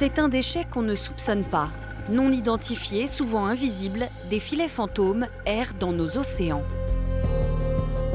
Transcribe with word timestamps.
C'est 0.00 0.18
un 0.18 0.30
déchet 0.30 0.64
qu'on 0.64 0.80
ne 0.80 0.94
soupçonne 0.94 1.44
pas. 1.44 1.68
Non 2.08 2.32
identifiés, 2.32 3.06
souvent 3.06 3.44
invisibles, 3.44 4.08
des 4.30 4.40
filets 4.40 4.66
fantômes 4.66 5.26
errent 5.44 5.74
dans 5.78 5.92
nos 5.92 6.16
océans. 6.16 6.62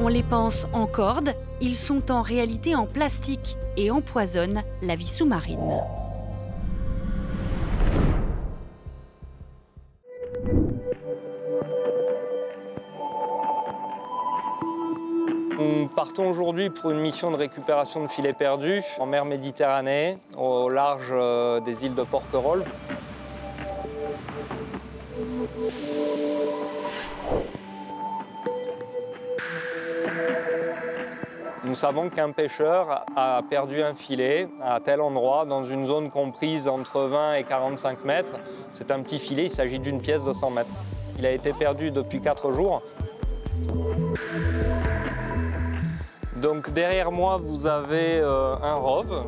On 0.00 0.08
les 0.08 0.24
pense 0.24 0.66
en 0.72 0.88
corde, 0.88 1.32
ils 1.60 1.76
sont 1.76 2.10
en 2.10 2.22
réalité 2.22 2.74
en 2.74 2.86
plastique 2.86 3.56
et 3.76 3.92
empoisonnent 3.92 4.64
la 4.82 4.96
vie 4.96 5.06
sous-marine. 5.06 5.80
Partons 16.16 16.30
aujourd'hui 16.30 16.70
pour 16.70 16.92
une 16.92 17.00
mission 17.00 17.30
de 17.30 17.36
récupération 17.36 18.02
de 18.02 18.08
filets 18.08 18.32
perdus 18.32 18.82
en 18.98 19.04
mer 19.04 19.26
Méditerranée, 19.26 20.16
au 20.38 20.70
large 20.70 21.10
euh, 21.10 21.60
des 21.60 21.84
îles 21.84 21.94
de 21.94 22.04
Porquerolles. 22.04 22.64
Nous 31.64 31.74
savons 31.74 32.08
qu'un 32.08 32.30
pêcheur 32.30 33.04
a 33.14 33.42
perdu 33.50 33.82
un 33.82 33.94
filet 33.94 34.48
à 34.62 34.80
tel 34.80 35.02
endroit, 35.02 35.44
dans 35.44 35.64
une 35.64 35.84
zone 35.84 36.08
comprise 36.08 36.66
entre 36.66 37.02
20 37.02 37.34
et 37.34 37.44
45 37.44 38.04
mètres. 38.06 38.36
C'est 38.70 38.90
un 38.90 39.02
petit 39.02 39.18
filet, 39.18 39.44
il 39.44 39.50
s'agit 39.50 39.80
d'une 39.80 40.00
pièce 40.00 40.24
de 40.24 40.32
100 40.32 40.50
mètres. 40.50 40.74
Il 41.18 41.26
a 41.26 41.32
été 41.32 41.52
perdu 41.52 41.90
depuis 41.90 42.22
4 42.22 42.52
jours. 42.52 42.82
Donc 46.40 46.70
derrière 46.70 47.10
moi, 47.10 47.38
vous 47.42 47.66
avez 47.66 48.18
euh, 48.18 48.52
un 48.62 48.74
ROV 48.74 49.24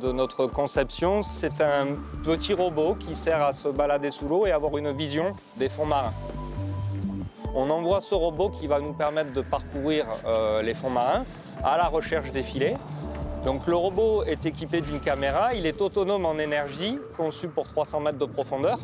de 0.00 0.10
notre 0.10 0.46
conception. 0.46 1.22
C'est 1.22 1.60
un 1.60 1.86
petit 2.24 2.54
robot 2.54 2.96
qui 2.96 3.14
sert 3.14 3.40
à 3.40 3.52
se 3.52 3.68
balader 3.68 4.10
sous 4.10 4.26
l'eau 4.26 4.46
et 4.46 4.50
avoir 4.50 4.76
une 4.76 4.90
vision 4.90 5.32
des 5.56 5.68
fonds 5.68 5.86
marins. 5.86 6.12
On 7.54 7.70
envoie 7.70 8.00
ce 8.00 8.16
robot 8.16 8.48
qui 8.48 8.66
va 8.66 8.80
nous 8.80 8.92
permettre 8.92 9.32
de 9.32 9.42
parcourir 9.42 10.06
euh, 10.26 10.60
les 10.62 10.74
fonds 10.74 10.90
marins 10.90 11.22
à 11.62 11.76
la 11.76 11.86
recherche 11.86 12.32
des 12.32 12.42
filets. 12.42 12.76
Donc 13.44 13.68
le 13.68 13.76
robot 13.76 14.24
est 14.24 14.44
équipé 14.44 14.80
d'une 14.80 15.00
caméra, 15.00 15.54
il 15.54 15.66
est 15.66 15.80
autonome 15.80 16.26
en 16.26 16.36
énergie, 16.36 16.98
conçu 17.16 17.48
pour 17.48 17.68
300 17.68 18.00
mètres 18.00 18.18
de 18.18 18.26
profondeur. 18.26 18.78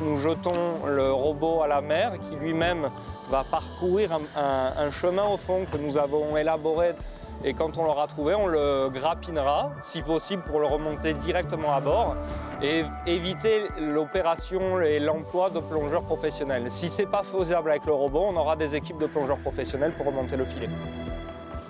Nous 0.00 0.16
jetons 0.16 0.86
le 0.86 1.12
robot 1.12 1.62
à 1.62 1.68
la 1.68 1.80
mer 1.80 2.14
qui 2.28 2.36
lui-même 2.36 2.90
va 3.30 3.44
parcourir 3.44 4.12
un, 4.12 4.72
un, 4.76 4.90
chemin 4.90 5.24
au 5.24 5.36
fond 5.36 5.64
que 5.70 5.78
nous 5.78 5.96
avons 5.96 6.36
élaboré 6.36 6.94
et 7.42 7.54
quand 7.54 7.78
on 7.78 7.84
l'aura 7.84 8.06
trouvé, 8.06 8.34
on 8.34 8.46
le 8.46 8.90
grappinera, 8.90 9.72
si 9.80 10.02
possible, 10.02 10.42
pour 10.42 10.60
le 10.60 10.66
remonter 10.66 11.14
directement 11.14 11.72
à 11.72 11.80
bord 11.80 12.16
et 12.62 12.84
éviter 13.06 13.62
l'opération 13.78 14.80
et 14.82 14.98
l'emploi 14.98 15.48
de 15.48 15.58
plongeurs 15.58 16.02
professionnels. 16.02 16.70
Si 16.70 16.90
ce 16.90 17.02
n'est 17.02 17.08
pas 17.08 17.22
faisable 17.22 17.70
avec 17.70 17.86
le 17.86 17.94
robot, 17.94 18.26
on 18.28 18.36
aura 18.36 18.56
des 18.56 18.76
équipes 18.76 18.98
de 18.98 19.06
plongeurs 19.06 19.38
professionnels 19.38 19.92
pour 19.92 20.04
remonter 20.04 20.36
le 20.36 20.44
filet. 20.44 20.68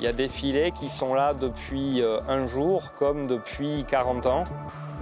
Il 0.00 0.04
y 0.04 0.08
a 0.08 0.12
des 0.12 0.28
filets 0.28 0.72
qui 0.72 0.88
sont 0.88 1.14
là 1.14 1.34
depuis 1.34 2.02
euh, 2.02 2.20
un 2.26 2.46
jour 2.46 2.94
comme 2.94 3.28
depuis 3.28 3.84
40 3.86 4.26
ans, 4.26 4.44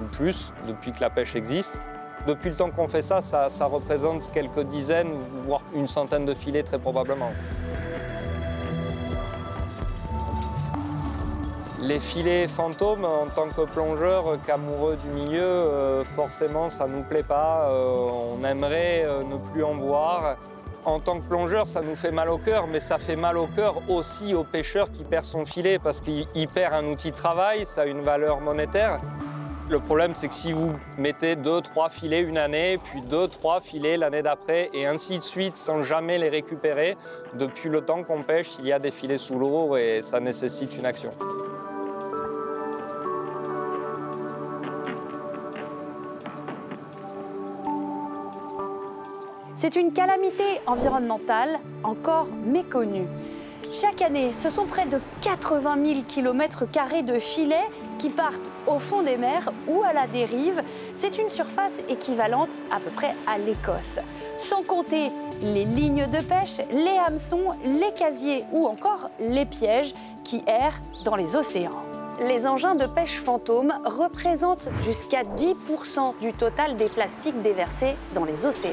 ou 0.02 0.06
plus, 0.08 0.52
depuis 0.66 0.92
que 0.92 1.00
la 1.00 1.08
pêche 1.08 1.34
existe. 1.34 1.80
Depuis 2.28 2.50
le 2.50 2.56
temps 2.56 2.70
qu'on 2.70 2.88
fait 2.88 3.00
ça, 3.00 3.22
ça, 3.22 3.64
représente 3.64 4.30
quelques 4.32 4.60
dizaines, 4.60 5.14
voire 5.46 5.62
une 5.74 5.88
centaine 5.88 6.26
de 6.26 6.34
filets 6.34 6.62
très 6.62 6.78
probablement. 6.78 7.30
Les 11.80 11.98
filets 11.98 12.46
fantômes, 12.46 13.06
en 13.06 13.28
tant 13.34 13.48
que 13.48 13.62
plongeur, 13.62 14.36
qu'amoureux 14.46 14.96
du 14.96 15.08
milieu, 15.08 15.40
euh, 15.40 16.04
forcément 16.04 16.68
ça 16.68 16.86
ne 16.86 16.96
nous 16.96 17.02
plaît 17.02 17.22
pas. 17.22 17.70
Euh, 17.70 18.10
on 18.38 18.44
aimerait 18.44 19.04
euh, 19.06 19.22
ne 19.22 19.38
plus 19.50 19.64
en 19.64 19.76
voir. 19.76 20.36
En 20.84 21.00
tant 21.00 21.20
que 21.20 21.26
plongeur, 21.26 21.66
ça 21.66 21.80
nous 21.80 21.96
fait 21.96 22.10
mal 22.10 22.28
au 22.28 22.36
cœur, 22.36 22.66
mais 22.66 22.80
ça 22.80 22.98
fait 22.98 23.16
mal 23.16 23.38
au 23.38 23.46
cœur 23.46 23.76
aussi 23.88 24.34
au 24.34 24.44
pêcheur 24.44 24.92
qui 24.92 25.02
perd 25.02 25.24
son 25.24 25.46
filet 25.46 25.78
parce 25.78 26.02
qu'il 26.02 26.48
perd 26.52 26.74
un 26.74 26.84
outil 26.88 27.10
de 27.10 27.16
travail, 27.16 27.64
ça 27.64 27.82
a 27.82 27.86
une 27.86 28.02
valeur 28.02 28.42
monétaire. 28.42 28.98
Le 29.70 29.80
problème, 29.80 30.14
c'est 30.14 30.28
que 30.28 30.34
si 30.34 30.52
vous 30.52 30.72
mettez 30.96 31.36
deux, 31.36 31.60
trois 31.60 31.90
filets 31.90 32.22
une 32.22 32.38
année, 32.38 32.78
puis 32.82 33.02
deux, 33.02 33.28
trois 33.28 33.60
filets 33.60 33.98
l'année 33.98 34.22
d'après, 34.22 34.70
et 34.72 34.86
ainsi 34.86 35.18
de 35.18 35.22
suite, 35.22 35.58
sans 35.58 35.82
jamais 35.82 36.16
les 36.16 36.30
récupérer, 36.30 36.96
depuis 37.34 37.68
le 37.68 37.82
temps 37.82 38.02
qu'on 38.02 38.22
pêche, 38.22 38.52
il 38.60 38.66
y 38.66 38.72
a 38.72 38.78
des 38.78 38.90
filets 38.90 39.18
sous 39.18 39.38
l'eau 39.38 39.76
et 39.76 40.00
ça 40.00 40.20
nécessite 40.20 40.74
une 40.78 40.86
action. 40.86 41.10
C'est 49.54 49.76
une 49.76 49.92
calamité 49.92 50.62
environnementale 50.66 51.58
encore 51.82 52.26
méconnue. 52.46 53.06
Chaque 53.70 54.00
année, 54.00 54.32
ce 54.32 54.48
sont 54.48 54.64
près 54.64 54.86
de 54.86 54.98
80 55.20 55.76
000 55.84 56.00
km 56.08 56.64
de 57.02 57.18
filets 57.18 57.68
qui 57.98 58.08
partent 58.08 58.50
au 58.66 58.78
fond 58.78 59.02
des 59.02 59.18
mers 59.18 59.52
ou 59.66 59.82
à 59.82 59.92
la 59.92 60.06
dérive. 60.06 60.62
C'est 60.94 61.18
une 61.18 61.28
surface 61.28 61.82
équivalente 61.90 62.58
à 62.70 62.80
peu 62.80 62.90
près 62.90 63.14
à 63.26 63.36
l'Écosse. 63.36 64.00
Sans 64.38 64.62
compter 64.62 65.10
les 65.42 65.66
lignes 65.66 66.06
de 66.06 66.18
pêche, 66.18 66.58
les 66.70 66.96
hameçons, 67.06 67.52
les 67.62 67.92
casiers 67.92 68.42
ou 68.52 68.66
encore 68.66 69.10
les 69.20 69.44
pièges 69.44 69.92
qui 70.24 70.42
errent 70.46 70.80
dans 71.04 71.16
les 71.16 71.36
océans. 71.36 71.84
Les 72.20 72.46
engins 72.46 72.74
de 72.74 72.86
pêche 72.86 73.20
fantômes 73.20 73.74
représentent 73.84 74.70
jusqu'à 74.82 75.24
10% 75.24 76.18
du 76.20 76.32
total 76.32 76.76
des 76.76 76.88
plastiques 76.88 77.42
déversés 77.42 77.96
dans 78.14 78.24
les 78.24 78.46
océans. 78.46 78.72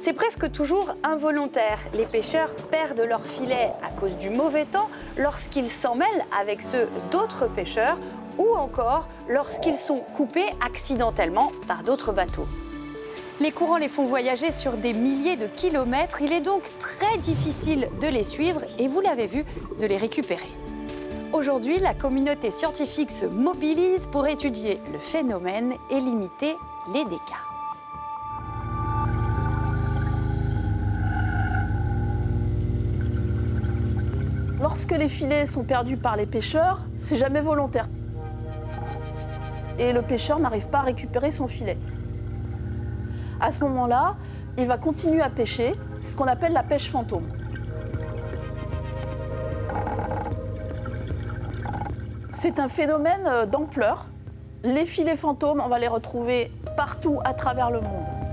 C'est 0.00 0.12
presque 0.12 0.50
toujours 0.52 0.94
involontaire. 1.02 1.80
Les 1.92 2.06
pêcheurs 2.06 2.54
perdent 2.70 3.00
leur 3.00 3.24
filet 3.26 3.72
à 3.82 3.90
cause 3.98 4.16
du 4.16 4.30
mauvais 4.30 4.64
temps 4.64 4.88
lorsqu'ils 5.16 5.68
s'en 5.68 5.96
mêlent 5.96 6.24
avec 6.40 6.62
ceux 6.62 6.88
d'autres 7.10 7.48
pêcheurs 7.48 7.98
ou 8.38 8.54
encore 8.54 9.08
lorsqu'ils 9.28 9.76
sont 9.76 9.98
coupés 10.16 10.50
accidentellement 10.64 11.50
par 11.66 11.82
d'autres 11.82 12.12
bateaux. 12.12 12.46
Les 13.40 13.50
courants 13.50 13.76
les 13.76 13.88
font 13.88 14.04
voyager 14.04 14.50
sur 14.50 14.76
des 14.76 14.92
milliers 14.92 15.36
de 15.36 15.46
kilomètres. 15.46 16.22
Il 16.22 16.32
est 16.32 16.40
donc 16.40 16.62
très 16.78 17.18
difficile 17.18 17.88
de 18.00 18.06
les 18.06 18.22
suivre 18.22 18.60
et 18.78 18.88
vous 18.88 19.00
l'avez 19.00 19.26
vu, 19.26 19.44
de 19.80 19.86
les 19.86 19.96
récupérer. 19.96 20.50
Aujourd'hui, 21.32 21.78
la 21.78 21.94
communauté 21.94 22.50
scientifique 22.50 23.10
se 23.10 23.26
mobilise 23.26 24.06
pour 24.06 24.26
étudier 24.26 24.80
le 24.92 24.98
phénomène 24.98 25.74
et 25.90 26.00
limiter 26.00 26.56
les 26.92 27.04
dégâts. 27.04 27.47
Lorsque 34.68 34.92
les 34.92 35.08
filets 35.08 35.46
sont 35.46 35.64
perdus 35.64 35.96
par 35.96 36.18
les 36.18 36.26
pêcheurs, 36.26 36.82
c'est 37.02 37.16
jamais 37.16 37.40
volontaire. 37.40 37.86
Et 39.78 39.94
le 39.94 40.02
pêcheur 40.02 40.38
n'arrive 40.40 40.68
pas 40.68 40.80
à 40.80 40.82
récupérer 40.82 41.30
son 41.30 41.46
filet. 41.46 41.78
À 43.40 43.50
ce 43.50 43.60
moment-là, 43.60 44.16
il 44.58 44.66
va 44.66 44.76
continuer 44.76 45.22
à 45.22 45.30
pêcher, 45.30 45.72
c'est 45.96 46.12
ce 46.12 46.16
qu'on 46.18 46.26
appelle 46.26 46.52
la 46.52 46.62
pêche 46.62 46.90
fantôme. 46.90 47.26
C'est 52.30 52.58
un 52.58 52.68
phénomène 52.68 53.26
euh, 53.26 53.46
d'ampleur. 53.46 54.04
Les 54.64 54.84
filets 54.84 55.16
fantômes, 55.16 55.62
on 55.64 55.68
va 55.68 55.78
les 55.78 55.88
retrouver 55.88 56.52
partout 56.76 57.20
à 57.24 57.32
travers 57.32 57.70
le 57.70 57.80
monde. 57.80 58.27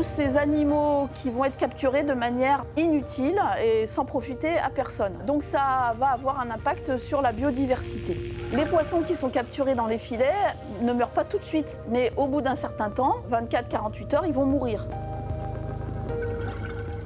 Tous 0.00 0.04
ces 0.04 0.38
animaux 0.38 1.10
qui 1.12 1.28
vont 1.28 1.44
être 1.44 1.58
capturés 1.58 2.04
de 2.04 2.14
manière 2.14 2.64
inutile 2.78 3.38
et 3.62 3.86
sans 3.86 4.06
profiter 4.06 4.48
à 4.56 4.70
personne. 4.70 5.12
Donc 5.26 5.44
ça 5.44 5.94
va 5.98 6.06
avoir 6.06 6.40
un 6.40 6.50
impact 6.50 6.96
sur 6.96 7.20
la 7.20 7.32
biodiversité. 7.32 8.34
Les 8.50 8.64
poissons 8.64 9.02
qui 9.02 9.14
sont 9.14 9.28
capturés 9.28 9.74
dans 9.74 9.86
les 9.86 9.98
filets 9.98 10.32
ne 10.80 10.94
meurent 10.94 11.10
pas 11.10 11.24
tout 11.24 11.36
de 11.36 11.44
suite, 11.44 11.82
mais 11.90 12.14
au 12.16 12.28
bout 12.28 12.40
d'un 12.40 12.54
certain 12.54 12.88
temps, 12.88 13.16
24-48 13.30 14.16
heures, 14.16 14.24
ils 14.26 14.32
vont 14.32 14.46
mourir. 14.46 14.86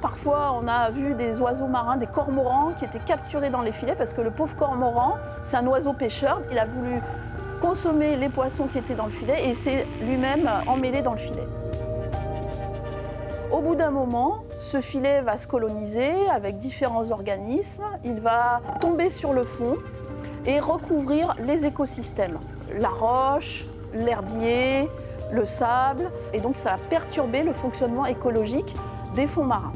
Parfois, 0.01 0.57
on 0.57 0.65
a 0.65 0.89
vu 0.89 1.15
des 1.15 1.41
oiseaux 1.41 1.67
marins, 1.67 1.97
des 1.97 2.07
cormorans 2.07 2.71
qui 2.77 2.85
étaient 2.85 2.99
capturés 2.99 3.49
dans 3.49 3.61
les 3.61 3.73
filets 3.73 3.95
parce 3.95 4.13
que 4.13 4.21
le 4.21 4.31
pauvre 4.31 4.55
cormoran, 4.55 5.17
c'est 5.43 5.57
un 5.57 5.67
oiseau 5.67 5.91
pêcheur, 5.91 6.41
il 6.49 6.57
a 6.57 6.65
voulu 6.65 7.01
consommer 7.59 8.15
les 8.15 8.29
poissons 8.29 8.67
qui 8.67 8.77
étaient 8.77 8.95
dans 8.95 9.07
le 9.07 9.11
filet 9.11 9.49
et 9.49 9.53
s'est 9.53 9.85
lui-même 9.99 10.49
emmêlé 10.65 11.01
dans 11.01 11.11
le 11.11 11.17
filet. 11.17 11.45
Au 13.55 13.61
bout 13.61 13.75
d'un 13.75 13.91
moment, 13.91 14.43
ce 14.57 14.81
filet 14.81 15.21
va 15.21 15.37
se 15.37 15.47
coloniser 15.47 16.11
avec 16.29 16.57
différents 16.57 17.11
organismes. 17.11 17.85
Il 18.03 18.19
va 18.19 18.59
tomber 18.81 19.09
sur 19.09 19.31
le 19.31 19.45
fond 19.45 19.77
et 20.45 20.59
recouvrir 20.59 21.33
les 21.41 21.65
écosystèmes. 21.65 22.37
La 22.77 22.89
roche, 22.89 23.65
l'herbier, 23.93 24.89
le 25.31 25.45
sable. 25.45 26.11
Et 26.33 26.41
donc 26.41 26.57
ça 26.57 26.71
va 26.71 26.77
perturber 26.89 27.43
le 27.43 27.53
fonctionnement 27.53 28.05
écologique 28.05 28.75
des 29.15 29.25
fonds 29.25 29.45
marins. 29.45 29.71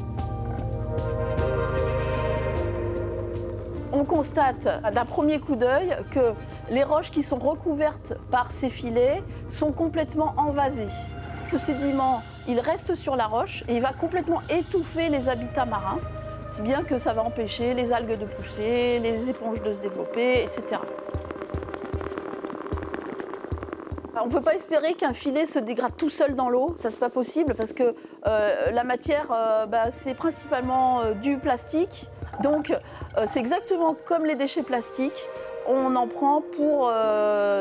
on 3.92 4.04
constate 4.04 4.68
d'un 4.94 5.04
premier 5.04 5.40
coup 5.40 5.56
d'œil 5.56 5.96
que 6.10 6.32
les 6.70 6.84
roches 6.84 7.10
qui 7.10 7.22
sont 7.22 7.38
recouvertes 7.38 8.14
par 8.30 8.50
ces 8.50 8.68
filets 8.68 9.22
sont 9.48 9.72
complètement 9.72 10.32
envasées. 10.36 10.88
Ce 11.50 11.58
sédiment, 11.58 12.22
il 12.46 12.60
reste 12.60 12.94
sur 12.94 13.16
la 13.16 13.26
roche 13.26 13.64
et 13.66 13.74
il 13.74 13.82
va 13.82 13.92
complètement 13.92 14.40
étouffer 14.50 15.08
les 15.08 15.28
habitats 15.28 15.64
marins, 15.64 15.98
si 16.48 16.62
bien 16.62 16.84
que 16.84 16.96
ça 16.96 17.12
va 17.12 17.24
empêcher 17.24 17.74
les 17.74 17.92
algues 17.92 18.16
de 18.16 18.24
pousser, 18.24 19.00
les 19.00 19.28
éponges 19.28 19.60
de 19.60 19.72
se 19.72 19.80
développer, 19.80 20.44
etc. 20.44 20.80
On 24.22 24.26
ne 24.26 24.30
peut 24.30 24.42
pas 24.42 24.54
espérer 24.54 24.94
qu'un 24.94 25.12
filet 25.12 25.44
se 25.44 25.58
dégrade 25.58 25.96
tout 25.96 26.08
seul 26.08 26.36
dans 26.36 26.50
l'eau, 26.50 26.74
ça 26.76 26.92
c'est 26.92 27.00
pas 27.00 27.10
possible 27.10 27.54
parce 27.56 27.72
que 27.72 27.96
euh, 28.28 28.70
la 28.70 28.84
matière, 28.84 29.26
euh, 29.32 29.66
bah, 29.66 29.90
c'est 29.90 30.14
principalement 30.14 31.00
euh, 31.00 31.14
du 31.14 31.38
plastique. 31.38 32.08
Donc 32.44 32.72
c'est 33.26 33.40
exactement 33.40 33.96
comme 34.06 34.24
les 34.24 34.36
déchets 34.36 34.62
plastiques, 34.62 35.26
on 35.66 35.96
en 35.96 36.06
prend 36.06 36.42
pour 36.56 36.90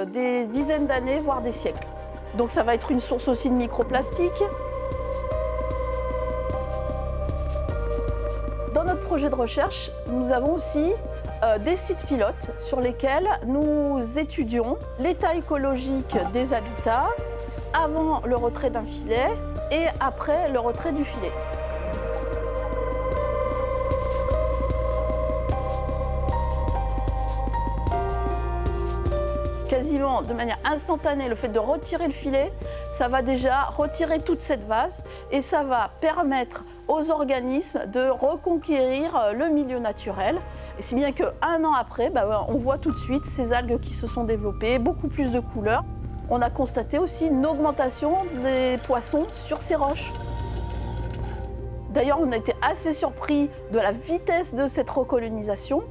des 0.07 0.45
dizaines 0.45 0.87
d'années, 0.87 1.19
voire 1.19 1.41
des 1.41 1.51
siècles. 1.51 1.85
Donc 2.35 2.51
ça 2.51 2.63
va 2.63 2.73
être 2.75 2.91
une 2.91 2.99
source 2.99 3.27
aussi 3.27 3.49
de 3.49 3.55
microplastiques. 3.55 4.43
Dans 8.73 8.83
notre 8.83 9.01
projet 9.01 9.29
de 9.29 9.35
recherche, 9.35 9.91
nous 10.07 10.31
avons 10.31 10.53
aussi 10.53 10.93
euh, 11.43 11.57
des 11.57 11.75
sites 11.75 12.05
pilotes 12.05 12.51
sur 12.57 12.81
lesquels 12.81 13.27
nous 13.45 13.99
étudions 14.17 14.77
l'état 14.99 15.35
écologique 15.35 16.17
des 16.33 16.53
habitats 16.53 17.09
avant 17.73 18.21
le 18.25 18.35
retrait 18.35 18.69
d'un 18.69 18.85
filet 18.85 19.29
et 19.71 19.85
après 19.99 20.49
le 20.49 20.59
retrait 20.59 20.91
du 20.91 21.05
filet. 21.05 21.31
Quasiment 29.79 30.21
de 30.23 30.33
manière 30.33 30.59
instantanée 30.65 31.29
le 31.29 31.35
fait 31.35 31.47
de 31.47 31.57
retirer 31.57 32.05
le 32.05 32.11
filet, 32.11 32.51
ça 32.91 33.07
va 33.07 33.21
déjà 33.21 33.61
retirer 33.61 34.19
toute 34.19 34.41
cette 34.41 34.65
vase 34.65 35.05
et 35.31 35.41
ça 35.41 35.63
va 35.63 35.91
permettre 36.01 36.65
aux 36.89 37.11
organismes 37.11 37.85
de 37.87 38.09
reconquérir 38.09 39.15
euh, 39.15 39.31
le 39.31 39.47
milieu 39.47 39.79
naturel. 39.79 40.41
Et 40.77 40.81
si 40.81 40.95
bien 40.95 41.13
qu'un 41.13 41.63
an 41.63 41.73
après, 41.73 42.09
bah, 42.09 42.45
on 42.49 42.57
voit 42.57 42.77
tout 42.77 42.91
de 42.91 42.97
suite 42.97 43.23
ces 43.23 43.53
algues 43.53 43.79
qui 43.79 43.93
se 43.93 44.05
sont 44.05 44.25
développées, 44.25 44.79
beaucoup 44.79 45.07
plus 45.07 45.31
de 45.31 45.39
couleurs. 45.39 45.85
On 46.29 46.41
a 46.41 46.49
constaté 46.49 46.99
aussi 46.99 47.27
une 47.27 47.45
augmentation 47.45 48.25
des 48.43 48.77
poissons 48.83 49.27
sur 49.31 49.61
ces 49.61 49.75
roches. 49.75 50.11
D'ailleurs, 51.91 52.19
on 52.19 52.29
a 52.33 52.35
été 52.35 52.53
assez 52.69 52.91
surpris 52.91 53.49
de 53.71 53.79
la 53.79 53.93
vitesse 53.93 54.53
de 54.53 54.67
cette 54.67 54.89
recolonisation 54.89 55.83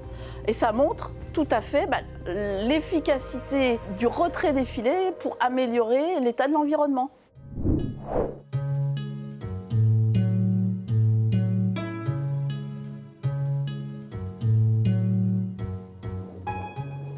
et 0.46 0.52
ça 0.52 0.72
montre 0.72 1.14
tout 1.38 1.46
à 1.52 1.60
fait 1.60 1.86
bah, 1.86 1.98
l'efficacité 2.26 3.78
du 3.96 4.08
retrait 4.08 4.52
des 4.52 4.64
filets 4.64 5.12
pour 5.20 5.36
améliorer 5.38 6.18
l'état 6.20 6.48
de 6.48 6.52
l'environnement. 6.52 7.10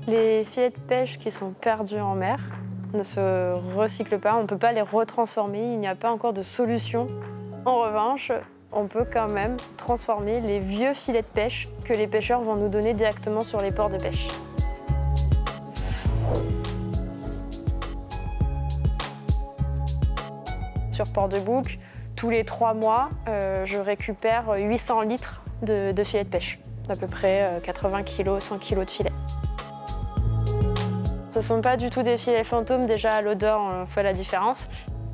Les 0.06 0.44
filets 0.44 0.68
de 0.68 0.78
pêche 0.86 1.18
qui 1.18 1.30
sont 1.30 1.52
perdus 1.52 1.98
en 1.98 2.14
mer 2.14 2.36
ne 2.92 3.02
se 3.02 3.54
recyclent 3.74 4.18
pas, 4.18 4.36
on 4.36 4.42
ne 4.42 4.46
peut 4.46 4.58
pas 4.58 4.72
les 4.72 4.82
retransformer, 4.82 5.72
il 5.72 5.78
n'y 5.78 5.88
a 5.88 5.94
pas 5.94 6.10
encore 6.10 6.34
de 6.34 6.42
solution. 6.42 7.06
En 7.64 7.76
revanche, 7.80 8.32
on 8.72 8.86
peut 8.86 9.04
quand 9.10 9.30
même 9.30 9.56
transformer 9.76 10.40
les 10.40 10.60
vieux 10.60 10.94
filets 10.94 11.22
de 11.22 11.26
pêche 11.26 11.68
que 11.84 11.92
les 11.92 12.06
pêcheurs 12.06 12.40
vont 12.40 12.56
nous 12.56 12.68
donner 12.68 12.94
directement 12.94 13.40
sur 13.40 13.60
les 13.60 13.72
ports 13.72 13.90
de 13.90 13.98
pêche. 13.98 14.28
Sur 20.92 21.10
Port 21.12 21.28
de 21.28 21.40
Bouc, 21.40 21.78
tous 22.14 22.30
les 22.30 22.44
trois 22.44 22.74
mois, 22.74 23.08
euh, 23.28 23.64
je 23.64 23.78
récupère 23.78 24.54
800 24.58 25.02
litres 25.02 25.42
de, 25.62 26.04
filets 26.04 26.24
de 26.24 26.28
pêche, 26.28 26.60
à 26.88 26.94
peu 26.94 27.06
près 27.06 27.60
80 27.62 28.02
kg, 28.04 28.38
100 28.38 28.58
kg 28.58 28.84
de 28.84 28.90
filets. 28.90 29.12
Ce 31.30 31.38
ne 31.38 31.42
sont 31.42 31.60
pas 31.60 31.76
du 31.76 31.90
tout 31.90 32.02
des 32.02 32.18
filets 32.18 32.44
fantômes, 32.44 32.86
déjà 32.86 33.12
à 33.12 33.22
l'odeur 33.22 33.60
on 33.60 33.86
fait 33.86 34.02
la 34.02 34.12
différence. 34.12 34.68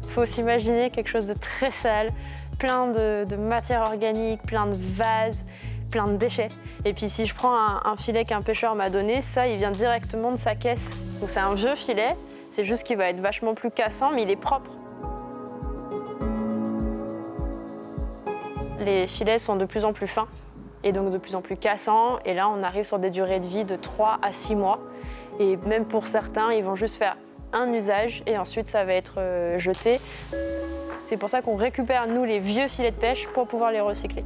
Il 0.05 0.11
faut 0.11 0.27
s'imaginer 0.27 0.91
quelque 0.91 1.09
chose 1.09 1.27
de 1.27 1.35
très 1.35 1.71
sale, 1.71 2.11
plein 2.59 2.89
de, 2.89 3.37
matière 3.37 3.83
organique, 3.83 4.43
plein 4.43 4.67
de 4.67 4.77
vases, 4.77 5.45
plein 5.91 6.07
de 6.07 6.17
déchets. 6.17 6.49
Et 6.85 6.93
puis 6.93 7.09
si 7.09 7.27
je 7.27 7.35
prends 7.35 7.57
un, 7.85 7.97
filet 7.97 8.25
qu'un 8.25 8.43
pêcheur 8.43 8.75
m'a 8.75 8.91
donné, 8.91 9.21
ça, 9.21 9.47
il 9.47 9.57
vient 9.59 9.71
directement 9.71 10.33
de 10.33 10.37
sa 10.37 10.55
caisse. 10.55 10.93
Donc 11.21 11.31
c'est 11.31 11.41
un 11.41 11.55
vieux 11.55 11.75
filet, 11.75 12.17
c'est 12.51 12.65
juste 12.65 12.85
qu'il 12.85 12.97
va 12.97 13.09
être 13.09 13.21
vachement 13.21 13.55
plus 13.55 13.71
cassant, 13.71 14.11
mais 14.13 14.23
il 14.23 14.31
est 14.31 14.37
propre. 14.37 14.71
Les 18.81 19.07
filets 19.07 19.39
sont 19.39 19.57
de 19.57 19.65
plus 19.65 19.85
en 19.85 19.93
plus 19.93 20.07
fins 20.07 20.29
et 20.85 20.93
donc 20.93 21.11
de 21.11 21.19
plus 21.19 21.35
en 21.35 21.41
plus 21.41 21.57
cassants. 21.57 22.19
Et 22.25 22.35
là, 22.35 22.49
on 22.49 22.63
arrive 22.63 22.85
sur 22.85 22.99
des 22.99 23.11
durées 23.11 23.41
de 23.41 23.47
vie 23.47 23.65
de 23.65 23.75
3 23.75 24.19
à 24.23 24.33
6 24.33 24.55
mois. 24.55 24.79
Et 25.41 25.57
même 25.57 25.85
pour 25.85 26.07
certains, 26.07 26.53
ils 26.53 26.63
vont 26.63 26.77
juste 26.77 26.97
faire 26.97 27.17
un 27.53 27.73
usage 27.73 28.23
et 28.27 28.39
ensuite 28.39 28.67
ça 28.67 28.85
va 28.85 28.95
être 28.95 29.15
euh, 29.19 29.59
jeté. 29.59 30.01
C'est 31.05 31.17
pour 31.17 31.31
ça 31.31 31.43
qu'on 31.43 31.57
récupère, 31.57 32.07
nous, 32.09 32.25
les 32.25 32.41
vieux 32.41 32.69
filets 32.69 32.91
de 32.91 32.97
pêche 32.97 33.27
pour 33.29 33.47
pouvoir 33.47 33.71
les 33.71 33.81
recycler. 33.81 34.25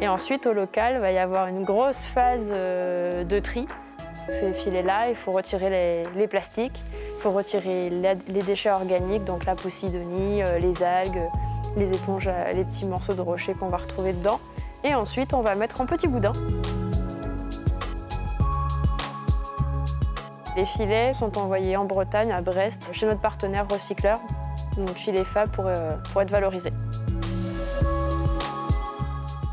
Et 0.00 0.08
ensuite, 0.08 0.46
au 0.46 0.52
local, 0.52 0.94
il 0.94 1.00
va 1.00 1.12
y 1.12 1.18
avoir 1.18 1.46
une 1.46 1.62
grosse 1.62 2.04
phase 2.06 2.50
euh, 2.52 3.22
de 3.22 3.38
tri. 3.38 3.66
Ces 4.28 4.52
filets-là, 4.52 5.10
il 5.10 5.16
faut 5.16 5.32
retirer 5.32 6.02
les, 6.16 6.28
plastiques, 6.28 6.80
il 7.14 7.20
faut 7.20 7.32
retirer 7.32 7.90
les 7.90 8.42
déchets 8.42 8.70
organiques, 8.70 9.24
donc 9.24 9.44
la 9.44 9.54
posidonie, 9.54 10.42
euh, 10.42 10.58
les 10.58 10.82
algues, 10.82 11.28
les 11.76 11.92
éponges, 11.92 12.30
les 12.52 12.64
petits 12.64 12.86
morceaux 12.86 13.14
de 13.14 13.20
rocher 13.20 13.54
qu'on 13.54 13.68
va 13.68 13.78
retrouver 13.78 14.12
dedans. 14.12 14.40
Et 14.84 14.94
ensuite, 14.94 15.34
on 15.34 15.40
va 15.40 15.54
mettre 15.54 15.80
en 15.80 15.86
petits 15.86 16.08
boudins. 16.08 16.32
Les 20.56 20.64
filets 20.64 21.14
sont 21.14 21.38
envoyés 21.38 21.76
en 21.76 21.84
Bretagne, 21.84 22.32
à 22.32 22.40
Brest, 22.40 22.90
chez 22.92 23.06
notre 23.06 23.20
partenaire 23.20 23.66
recycleur, 23.68 24.18
donc 24.76 24.96
Filet 24.96 25.24
Fab, 25.24 25.48
pour, 25.50 25.66
euh, 25.66 25.94
pour 26.12 26.22
être 26.22 26.30
valorisés. 26.30 26.72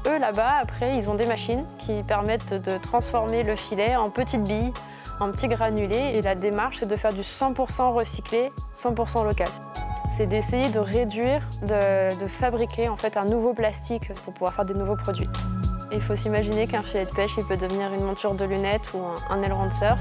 Eux, 0.07 0.17
là-bas, 0.17 0.55
après, 0.61 0.95
ils 0.95 1.09
ont 1.09 1.15
des 1.15 1.27
machines 1.27 1.65
qui 1.77 2.01
permettent 2.01 2.53
de 2.53 2.77
transformer 2.77 3.43
le 3.43 3.55
filet 3.55 3.95
en 3.95 4.09
petites 4.09 4.43
billes, 4.43 4.73
en 5.19 5.31
petits 5.31 5.47
granulés. 5.47 6.13
Et 6.15 6.21
la 6.21 6.33
démarche, 6.33 6.77
c'est 6.79 6.87
de 6.87 6.95
faire 6.95 7.13
du 7.13 7.21
100% 7.21 7.93
recyclé, 7.93 8.51
100% 8.75 9.23
local. 9.23 9.49
C'est 10.09 10.25
d'essayer 10.25 10.69
de 10.69 10.79
réduire, 10.79 11.41
de, 11.63 12.25
fabriquer 12.27 12.87
en 12.89 12.95
fait 12.95 13.17
un 13.17 13.25
nouveau 13.25 13.53
plastique 13.53 14.13
pour 14.23 14.33
pouvoir 14.33 14.53
faire 14.53 14.65
des 14.65 14.73
nouveaux 14.73 14.95
produits. 14.95 15.29
il 15.91 16.01
faut 16.01 16.15
s'imaginer 16.15 16.67
qu'un 16.67 16.83
filet 16.83 17.05
de 17.05 17.11
pêche, 17.11 17.31
il 17.37 17.45
peut 17.45 17.57
devenir 17.57 17.93
une 17.93 18.03
monture 18.03 18.33
de 18.33 18.45
lunettes 18.45 18.93
ou 18.93 18.99
un, 18.99 19.15
un 19.29 19.43
aileron 19.43 19.65
de 19.65 19.73
surf. 19.73 19.99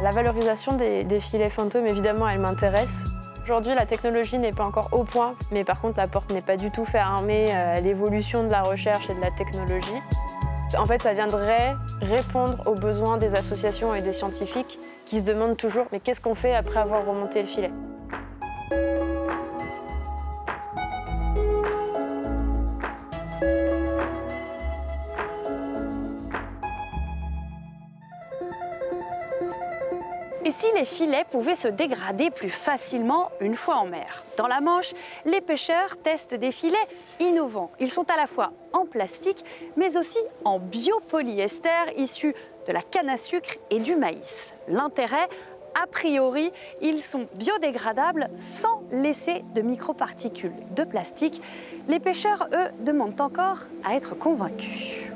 La 0.00 0.10
valorisation 0.10 0.76
des, 0.76 1.20
filets 1.20 1.50
fantômes, 1.50 1.86
évidemment, 1.86 2.28
elle 2.28 2.38
m'intéresse. 2.38 3.04
Aujourd'hui, 3.42 3.74
la 3.74 3.84
technologie 3.84 4.38
n'est 4.38 4.52
pas 4.52 4.64
encore 4.64 4.90
au 4.92 5.02
point, 5.02 5.34
mais 5.50 5.64
par 5.64 5.80
contre, 5.80 5.98
la 5.98 6.06
porte 6.06 6.30
n'est 6.32 6.42
pas 6.42 6.56
du 6.56 6.70
tout 6.70 6.84
fermée 6.84 7.48
euh, 7.50 7.76
à 7.76 7.80
l'évolution 7.80 8.44
de 8.44 8.50
la 8.50 8.62
recherche 8.62 9.10
et 9.10 9.14
de 9.14 9.20
la 9.20 9.32
technologie. 9.32 10.00
En 10.78 10.86
fait, 10.86 11.02
ça 11.02 11.14
viendrait 11.14 11.74
répondre 12.00 12.58
aux 12.66 12.74
besoins 12.74 13.16
des 13.16 13.34
associations 13.34 13.92
et 13.94 14.02
des 14.02 14.12
scientifiques 14.12 14.78
qui 15.04 15.18
se 15.18 15.24
demandent 15.24 15.56
toujours 15.56 15.86
mais 15.90 15.98
qu'est-ce 15.98 16.20
qu'on 16.20 16.34
fait 16.34 16.54
après 16.54 16.78
avoir 16.78 17.06
remonté 17.06 17.40
le 17.40 17.48
filet? 17.48 17.72
Et 30.48 30.52
si 30.52 30.66
les 30.74 30.86
filets 30.86 31.26
pouvaient 31.30 31.54
se 31.54 31.68
dégrader 31.68 32.30
plus 32.30 32.48
facilement 32.48 33.30
une 33.42 33.54
fois 33.54 33.76
en 33.76 33.84
mer? 33.84 34.24
Dans 34.38 34.46
la 34.46 34.62
Manche, 34.62 34.94
les 35.26 35.42
pêcheurs 35.42 35.98
testent 36.02 36.34
des 36.34 36.52
filets 36.52 36.88
innovants. 37.20 37.70
Ils 37.80 37.90
sont 37.90 38.10
à 38.10 38.16
la 38.16 38.26
fois 38.26 38.52
en 38.72 38.86
plastique, 38.86 39.44
mais 39.76 39.98
aussi 39.98 40.16
en 40.46 40.58
biopolyester 40.58 41.92
issu 41.98 42.34
de 42.66 42.72
la 42.72 42.80
canne 42.80 43.10
à 43.10 43.18
sucre 43.18 43.58
et 43.68 43.78
du 43.78 43.94
maïs. 43.94 44.54
L'intérêt 44.68 45.28
a 45.82 45.86
priori, 45.86 46.50
ils 46.80 47.02
sont 47.02 47.28
biodégradables 47.34 48.30
sans 48.38 48.82
laisser 48.90 49.44
de 49.54 49.60
microparticules 49.60 50.56
de 50.74 50.84
plastique. 50.84 51.42
Les 51.88 52.00
pêcheurs, 52.00 52.48
eux, 52.54 52.70
demandent 52.80 53.20
encore 53.20 53.58
à 53.84 53.96
être 53.96 54.18
convaincus. 54.18 55.07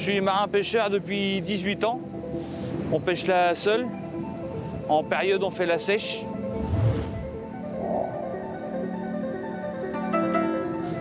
Je 0.00 0.04
suis 0.04 0.20
marin-pêcheur 0.22 0.88
depuis 0.88 1.42
18 1.42 1.84
ans. 1.84 2.00
On 2.90 3.00
pêche 3.00 3.26
la 3.26 3.54
seule. 3.54 3.86
En 4.88 5.04
période, 5.04 5.42
on 5.42 5.50
fait 5.50 5.66
la 5.66 5.76
sèche. 5.76 6.22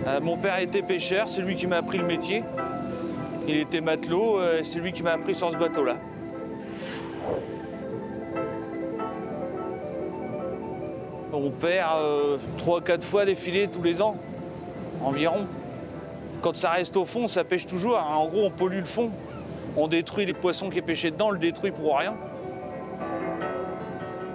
Euh, 0.05 0.19
mon 0.21 0.35
père 0.35 0.59
était 0.59 0.81
pêcheur, 0.81 1.29
c'est 1.29 1.41
lui 1.41 1.55
qui 1.55 1.65
m'a 1.65 1.77
appris 1.77 1.97
le 1.97 2.03
métier. 2.03 2.43
Il 3.47 3.55
était 3.55 3.79
matelot, 3.79 4.37
euh, 4.37 4.63
c'est 4.63 4.79
lui 4.79 4.91
qui 4.91 5.01
m'a 5.01 5.13
appris 5.13 5.33
sur 5.33 5.49
ce 5.49 5.57
bateau-là. 5.57 5.95
On 11.31 11.51
perd 11.51 12.41
3-4 12.57 13.01
fois 13.01 13.23
des 13.23 13.35
filets 13.35 13.69
tous 13.71 13.81
les 13.81 14.01
ans, 14.01 14.17
environ. 15.01 15.47
Quand 16.41 16.55
ça 16.55 16.71
reste 16.71 16.95
au 16.95 17.05
fond, 17.05 17.27
ça 17.27 17.43
pêche 17.43 17.65
toujours. 17.67 17.97
hein. 17.97 18.15
En 18.15 18.27
gros, 18.27 18.45
on 18.45 18.51
pollue 18.51 18.79
le 18.79 18.85
fond. 18.85 19.11
On 19.75 19.87
détruit 19.87 20.25
les 20.25 20.33
poissons 20.33 20.69
qui 20.69 20.77
est 20.79 20.83
pêché 20.83 21.11
dedans, 21.11 21.27
on 21.27 21.31
le 21.31 21.39
détruit 21.39 21.71
pour 21.71 21.97
rien. 21.97 22.15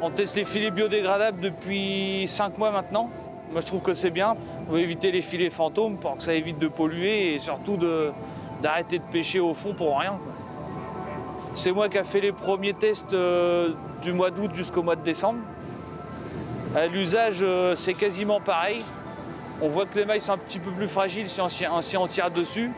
On 0.00 0.10
teste 0.10 0.36
les 0.36 0.44
filets 0.44 0.70
biodégradables 0.70 1.40
depuis 1.40 2.26
5 2.28 2.58
mois 2.58 2.70
maintenant. 2.70 3.10
Moi, 3.50 3.60
je 3.60 3.66
trouve 3.66 3.80
que 3.80 3.94
c'est 3.94 4.10
bien. 4.10 4.36
On 4.68 4.72
veut 4.72 4.80
éviter 4.80 5.10
les 5.10 5.22
filets 5.22 5.50
fantômes 5.50 5.96
pour 5.96 6.16
que 6.16 6.22
ça 6.22 6.34
évite 6.34 6.58
de 6.58 6.68
polluer 6.68 7.34
et 7.34 7.38
surtout 7.38 7.78
d'arrêter 8.62 8.98
de 8.98 9.04
pêcher 9.04 9.40
au 9.40 9.54
fond 9.54 9.74
pour 9.74 9.98
rien. 9.98 10.18
C'est 11.54 11.72
moi 11.72 11.88
qui 11.88 11.98
a 11.98 12.04
fait 12.04 12.20
les 12.20 12.32
premiers 12.32 12.74
tests 12.74 13.14
euh, 13.14 13.70
du 14.02 14.12
mois 14.12 14.30
d'août 14.30 14.50
jusqu'au 14.54 14.82
mois 14.82 14.96
de 14.96 15.02
décembre. 15.02 15.38
L'usage, 16.92 17.38
euh, 17.42 17.74
c'est 17.76 17.94
quasiment 17.94 18.40
pareil. 18.40 18.82
On 19.60 19.68
voit 19.68 19.86
que 19.86 19.98
les 19.98 20.04
mailles 20.04 20.20
sont 20.20 20.32
un 20.32 20.38
petit 20.38 20.58
peu 20.58 20.70
plus 20.70 20.88
fragiles 20.88 21.28
si 21.28 21.40
on, 21.40 22.06
tire 22.08 22.30
dessus. 22.30 22.70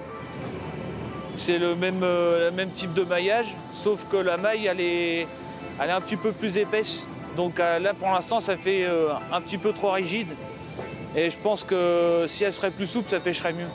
C'est 1.34 1.58
le 1.58 1.74
même, 1.74 2.02
euh, 2.02 2.50
le 2.50 2.56
même 2.56 2.70
type 2.70 2.92
de 2.94 3.02
maillage, 3.02 3.56
sauf 3.72 4.06
que 4.10 4.16
la 4.16 4.36
maille, 4.36 4.66
elle 4.66 4.80
est, 4.80 5.26
un 5.78 6.00
petit 6.00 6.16
peu 6.16 6.32
plus 6.32 6.58
épaisse. 6.58 7.04
Donc 7.36 7.60
euh, 7.60 7.78
là, 7.78 7.94
pour 7.94 8.08
l'instant, 8.08 8.40
ça 8.40 8.56
fait 8.56 8.84
euh, 8.84 9.08
un 9.32 9.40
petit 9.40 9.58
peu 9.58 9.72
trop 9.72 9.90
rigide. 9.90 10.28
Et 11.14 11.30
je 11.30 11.36
pense 11.38 11.64
que 11.64 12.24
si 12.28 12.44
elle 12.44 12.52
serait 12.52 12.70
plus 12.70 12.86
souple, 12.86 13.08
ça 13.08 13.20
pêcherait 13.20 13.54
mieux. 13.54 13.68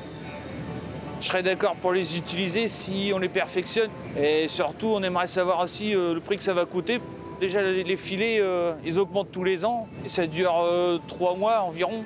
Je 1.21 1.27
serais 1.27 1.43
d'accord 1.43 1.75
pour 1.81 1.93
les 1.93 2.17
utiliser 2.17 2.67
si 2.67 3.11
on 3.13 3.19
les 3.19 3.29
perfectionne. 3.29 3.89
Et 4.19 4.47
surtout, 4.47 4.87
on 4.87 5.03
aimerait 5.03 5.27
savoir 5.27 5.59
aussi 5.59 5.93
le 5.93 6.19
prix 6.19 6.37
que 6.37 6.43
ça 6.43 6.53
va 6.53 6.65
coûter. 6.65 6.99
Déjà, 7.39 7.61
les 7.61 7.97
filets, 7.97 8.41
ils 8.83 8.99
augmentent 8.99 9.31
tous 9.31 9.43
les 9.43 9.65
ans. 9.65 9.87
Et 10.03 10.09
ça 10.09 10.25
dure 10.25 10.67
trois 11.07 11.35
mois 11.35 11.61
environ. 11.61 12.03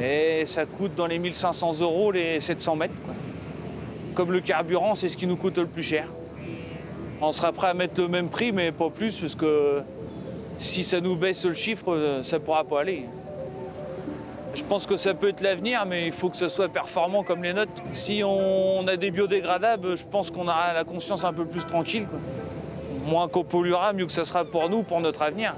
Et 0.00 0.44
ça 0.44 0.66
coûte 0.66 0.94
dans 0.94 1.06
les 1.06 1.18
1500 1.18 1.80
euros 1.80 2.10
les 2.10 2.40
700 2.40 2.76
mètres. 2.76 2.94
quoi. 3.04 3.14
Comme 4.14 4.32
le 4.32 4.40
carburant, 4.40 4.94
c'est 4.94 5.08
ce 5.08 5.16
qui 5.16 5.26
nous 5.26 5.36
coûte 5.36 5.58
le 5.58 5.66
plus 5.66 5.82
cher. 5.82 6.08
On 7.20 7.32
sera 7.32 7.52
prêt 7.52 7.68
à 7.68 7.74
mettre 7.74 8.00
le 8.00 8.08
même 8.08 8.28
prix, 8.28 8.52
mais 8.52 8.72
pas 8.72 8.90
plus, 8.90 9.20
parce 9.20 9.34
que 9.34 9.82
si 10.58 10.84
ça 10.84 11.00
nous 11.00 11.16
baisse 11.16 11.44
le 11.44 11.54
chiffre, 11.54 11.92
euh, 11.92 12.22
ça 12.22 12.38
pourra 12.38 12.64
pas 12.64 12.80
aller. 12.80 13.06
Je 14.54 14.62
pense 14.62 14.86
que 14.86 14.96
ça 14.96 15.14
peut 15.14 15.30
être 15.30 15.40
l'avenir, 15.40 15.84
mais 15.84 16.06
il 16.06 16.12
faut 16.12 16.30
que 16.30 16.36
ce 16.36 16.46
soit 16.48 16.68
performant 16.68 17.24
comme 17.24 17.42
les 17.42 17.52
notes. 17.52 17.70
Si 17.92 18.22
on 18.24 18.86
a 18.86 18.96
des 18.96 19.10
biodégradables, 19.10 19.96
je 19.96 20.04
pense 20.04 20.30
qu'on 20.30 20.46
aura 20.46 20.72
la 20.72 20.84
conscience 20.84 21.24
un 21.24 21.32
peu 21.32 21.44
plus 21.44 21.64
tranquille. 21.64 22.06
Moins 23.04 23.28
qu'on 23.28 23.42
polluera, 23.42 23.92
mieux 23.92 24.06
que 24.06 24.12
ça 24.12 24.24
sera 24.24 24.44
pour 24.44 24.70
nous, 24.70 24.84
pour 24.84 25.00
notre 25.00 25.22
avenir. 25.22 25.54